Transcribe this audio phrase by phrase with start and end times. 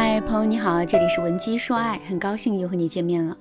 [0.00, 3.36] 嗨，朋友你好，这里是文姬说爱，很高兴又和你见面了。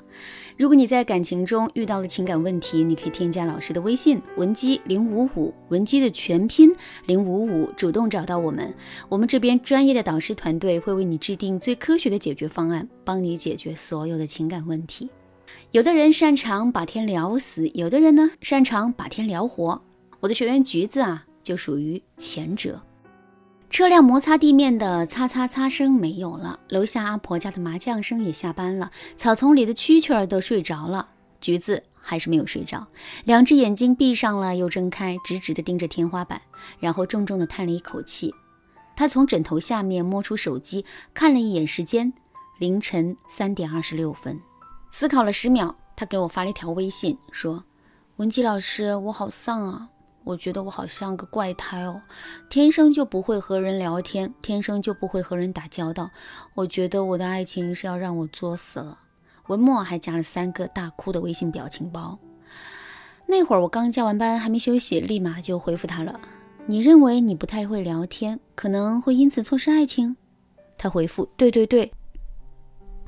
[0.58, 6.72] 如果你在感情中遇到了情感问题，你可以添加老师的微信文姬零五五，文姬的全拼
[7.06, 8.73] 零五五，主动找到我们，
[9.07, 15.12] 我们这边专业的导师团队会为你制定最科学的解决方案，帮你解决所有的情感问题。
[15.70, 19.80] 有的人擅长把天聊死，有的人呢擅长把天聊活。
[20.20, 22.82] 我的学员橘子啊，就属于前者。
[23.70, 31.10] 车辆摩擦地面的擦擦擦声没有了，楼下阿婆家的麻将声也下班了，草丛里的蛐蛐儿都睡着了，
[31.42, 32.88] 橘子还是没有睡着，
[33.25, 36.41] 两只眼睛闭上了又睁开，直直地盯着天花板，
[36.80, 38.34] 然后重重地叹了一口气。
[38.95, 42.13] 他从枕头下面摸出手机，看了一眼时间，
[42.58, 44.39] 凌晨三点二十六分。
[44.89, 47.66] 思考了十秒，他给我发了一条微信，说
[48.17, 49.89] ：“文姬老师，我好丧啊。”
[50.27, 52.02] 我觉得我好像个怪胎哦，
[52.49, 56.12] 天生就不会和人聊天，天生就不会和人打交道。
[56.53, 59.00] 我觉得我的爱情是要让我作死了。
[59.47, 62.19] 文末还加了三个大哭的微信表情包。
[63.25, 66.19] 那会儿我刚加完班，还没休息，立马就回复他了。
[66.66, 70.17] 你认为你不太会聊天，可能会因此错失爱情？
[70.78, 71.94] 他回复：对对对。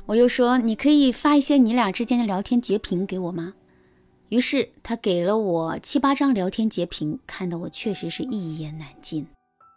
[0.06, 3.56] 我又说：你可以发一些你俩之间的聊天截屏给我吗？
[4.30, 9.27] 于是他给了我七八张聊天截屏，看得我确实是一言难尽。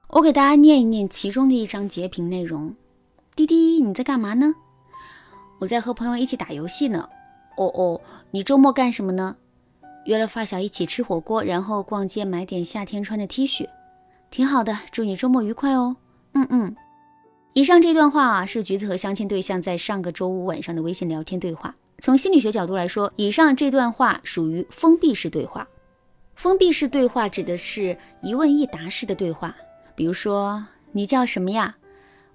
[0.08, 2.74] 我给大家念一念其中的一张截屏内容：
[3.34, 4.54] 滴滴，你在干嘛呢？
[5.58, 7.08] 我在和朋友一起打游戏呢。
[7.56, 8.00] 哦哦，
[8.30, 9.36] 你周末干什么呢？
[10.04, 13.68] 约了发小一起吃火锅，然后逛街买点夏天穿的 T 恤，
[14.30, 14.78] 挺好的。
[14.90, 15.96] 祝你周末愉快哦。
[16.32, 16.76] 嗯嗯。
[17.54, 21.74] 以上这段话啊，是橘子和相亲对象在上个周五晚上的微信聊天对话。
[22.02, 25.68] 从心理学角度来说，以上这段话属于封闭式对话。
[26.34, 29.54] 封闭式对话指的是一问一答式的对话。
[29.94, 31.76] 比如说，你叫什么呀？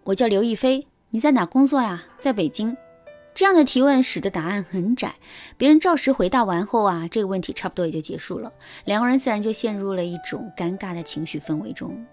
[0.06, 0.88] 我叫刘亦菲。
[1.10, 2.02] 你在哪工作呀？
[2.18, 2.78] 在北京。
[3.36, 5.16] 这样的提问使得答案很窄，
[5.58, 8.50] 别人照实回答完后啊，这个问题差不多也就结束了，
[8.86, 12.06] 两个人自然就陷入了一种尴尬的情绪氛围中。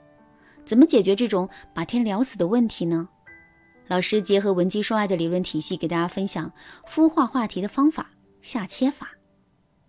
[0.65, 3.09] 怎么解决这种把天聊死的问题呢？
[3.87, 6.53] 老师结合文姬说爱的理论体系，给大家分享
[6.89, 9.11] 孵化话题的方法——下切法。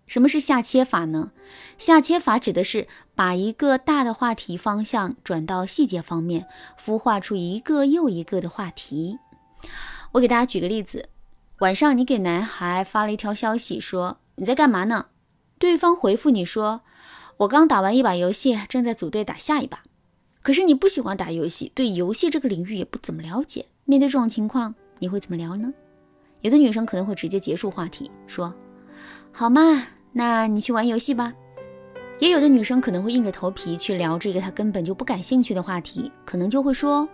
[0.06, 1.32] 什么是下切法呢？
[1.78, 6.46] 下切法指的是把一个大的话题方向转到细节方面，
[6.78, 9.18] 孵化出一个又一个的话题。
[10.12, 11.08] 我给大家举个例子：
[11.60, 15.06] 晚上你给男孩发了一条消息，说你在干嘛呢？
[15.58, 16.82] 对方回复你说
[17.38, 19.82] ：“我刚打完一把游戏，正在组队打下一把。”
[20.42, 23.66] 可是你不喜欢打游戏，对游戏这个领域也不怎么了解。
[23.86, 25.72] 面对这种情况，你会怎么聊呢？
[26.42, 28.54] 有的女生可能会直接结束话题，说
[29.32, 31.32] ：“好嘛，那你去玩游戏吧。”
[32.18, 37.08] 也有的女生可能会硬着头皮去聊这个她根本就不感兴趣的话题，可能就会说：“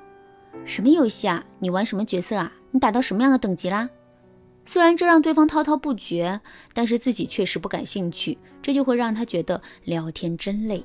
[0.65, 1.45] 什么游戏啊？
[1.59, 2.53] 你玩什么角色啊？
[2.71, 3.89] 你打到什么样的等级啦？”
[4.65, 6.41] 虽然这让对方滔滔不绝，
[6.73, 10.85] 但是自己确实不感兴趣，这就会让他觉得聊天真累。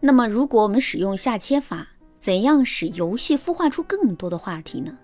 [0.00, 1.88] 那么，如果我们使用下切法，
[2.20, 4.96] 怎样使游戏孵化出更多的话题呢？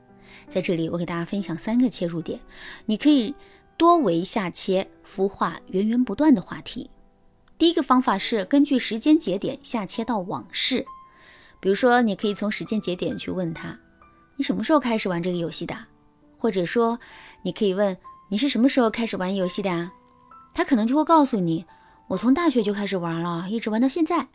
[0.48, 2.38] 在这里，我给大家分享三个切入点，
[2.86, 3.34] 你可以
[3.76, 6.90] 多维下切，孵化源源不断的话题。
[7.58, 10.84] 第一个方法是根据时间节点下切到往事，
[11.60, 13.78] 比如说，你可以从时间节点去问他，
[14.36, 15.76] 你什么时候开始玩这个游戏的？
[16.36, 16.98] 或者说，
[17.42, 17.96] 你可以问
[18.28, 19.92] 你是什么时候开始玩游戏的啊？
[20.52, 21.64] 他可能就会告诉你，
[22.08, 24.28] 我从大学就开始玩了，一直玩到现在。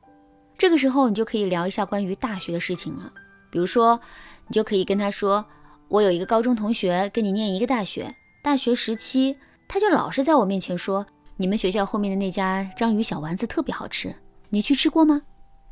[0.57, 3.13] 这个时候，你就可以聊一下关于大学的事情了，
[3.49, 3.99] 比如说，
[4.47, 5.45] 你就可以跟他说。
[5.89, 9.35] 我有一个高中同学跟你念一个大学，大学时期
[9.67, 11.03] 他就老是在我面前说，
[11.35, 14.15] 你们学校后面的那家章鱼小丸子特别好吃，
[14.49, 15.23] 你去吃过吗？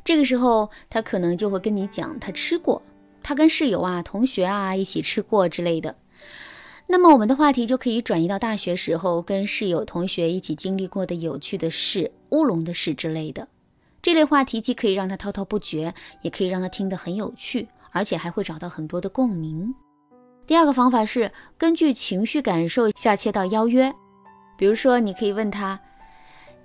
[0.04, 2.82] 这个时候他可能就会跟你讲他吃过，
[3.22, 5.94] 他跟室友啊、同学啊一起吃过之类的。
[6.88, 13.46] 那么我们的话题就可以转移到大学时候跟室友、同学一起经历过的有趣的事、乌龙的事之类的。
[14.02, 19.72] 这类话题既可以让他滔滔不绝，也可以让他听得很有趣，而且还会找到很多的共鸣。
[20.48, 23.94] 第二个方法是根据情绪感受下切到邀约，
[24.56, 25.78] 比如说你可以问他，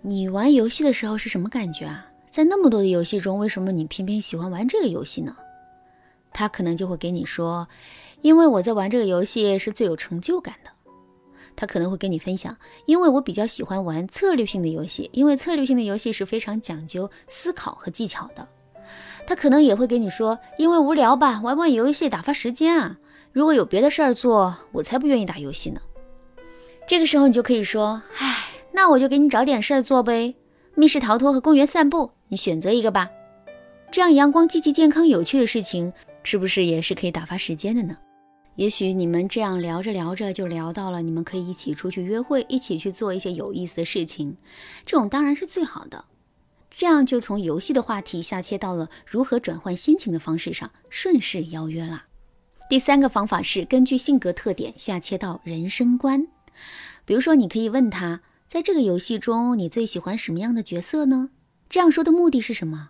[0.02, 2.08] 你玩游戏的时候是什么感觉啊？
[2.30, 5.36] 在那么多的游戏中，为什么你偏偏喜欢玩这个游戏呢？
[6.32, 7.68] 他可能就会给你说，
[8.22, 10.72] 因为我在玩这个游戏是最有成就感的。
[11.54, 12.56] 他可能会跟你分享，
[12.86, 18.48] 因为我比较喜欢玩策略性的游戏，因为策略性的游戏是非常讲究思考和技巧的。
[19.28, 22.98] 他可能也会跟你说，因为无聊吧，玩玩游戏打发时间啊。
[23.34, 25.82] 如果有别的事儿做，我才不愿意打游戏呢。
[26.88, 30.36] 这个时候你就可以说：“唉，那我就给你找点事儿做呗，
[30.76, 33.10] 密室逃脱和公园散步，你选择一个吧。”
[33.92, 35.92] 这样阳光、积极、健康、有趣的事情，
[36.22, 37.98] 是不是也是可以打发时间的呢？
[38.56, 44.38] 也许你们这样聊着聊着就聊到了，你们可以一起出去约会，一起去做一些有意思的事情，
[44.86, 46.06] 这种当然是最好的。
[46.70, 52.04] 这样就从游戏的话题下切到了如何转换心情的方式上，顺势邀约了。
[52.70, 56.28] 第三个方法是根据性格特点下切到人生观，
[57.06, 61.30] 比如说你可以问他，在这个游戏中你最喜欢什么样的角色呢？
[61.70, 62.90] 这样说的目的是什么？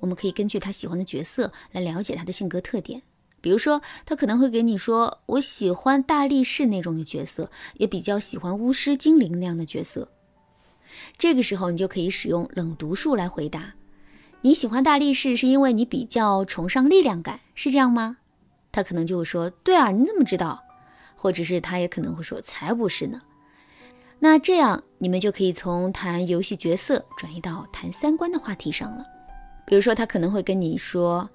[0.00, 3.02] 我们可以根据他喜欢的角色来了解他的性格特点。
[3.40, 10.08] 比如说，他可能会给你说：“我喜欢大力士那种的角色，也比较喜欢巫师、精灵那样的角色。”
[11.16, 13.74] 这个时候，你就可以使用冷读术来回答
[14.42, 18.18] ：“你喜欢大力士是因为你比较崇尚力量感，是这样吗？”
[18.74, 20.62] 他可能就会说：“对啊，你怎么知道？”
[21.14, 23.22] 或者是他也可能会说：“才不是呢。”
[24.18, 29.04] 那这样，你们就可以从谈游戏角色转移到谈三观的话题上了。
[29.64, 31.30] 比如说，他可能会跟你说。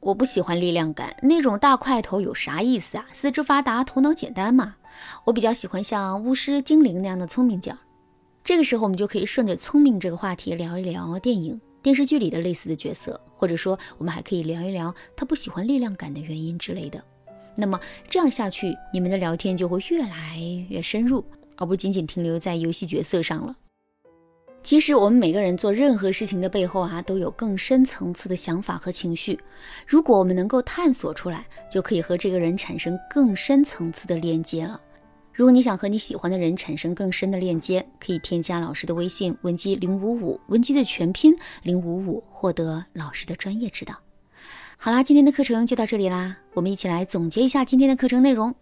[0.00, 3.06] 我不喜欢力量感那种大块头有啥意思啊？
[3.12, 4.74] 四肢发达，头脑简单嘛。
[5.26, 7.78] 我比较喜欢像巫师、精灵那样的聪明劲儿。
[8.42, 17.02] 这个时候，我们就可以顺着聪明这个话题聊一聊电影、电视剧里的类似的角色，或者说，我们还可以聊一聊他不喜欢力量感的原因之类的。
[17.54, 20.38] 那么这样下去，你们的聊天就会越来
[20.70, 21.24] 越深入，
[21.56, 23.56] 而不仅仅停留在游戏角色上了。
[24.62, 29.36] 其实我们每个人做任何事情的背后啊，都有更深层次的想法和情绪。
[29.84, 34.80] 如果我们能够探索出来，就可以和这个人产生更深层次的连接了。
[35.34, 43.94] 如果你想和你喜欢的人产生更深的链接，可以添加老师的微信文姬零五五，文姬的全拼零五五，获得老师的专业指导。
[44.76, 48.54] 好啦，今天的课程就到这里啦，我们一起来总结一下今天的课程内容。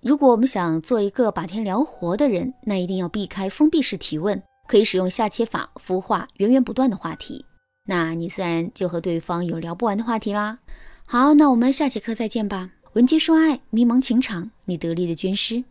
[0.00, 4.42] 如果我们想做一个把天聊活的人，那一定要避开封闭式提问。
[4.66, 7.44] 可以使用下切法孵化源源不断的话题，
[7.84, 10.58] 那你自然就和对方有聊不完的话题啦。
[11.06, 12.70] 好，那我们下节课再见吧。
[12.94, 15.64] 文姬说爱，迷茫情场，你得力的军师。